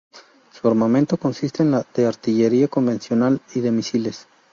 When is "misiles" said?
3.71-4.25